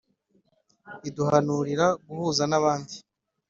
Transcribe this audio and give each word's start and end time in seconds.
iduhanurira 1.09 1.87
guhuza 2.05 2.43
n'abandi 2.47 2.95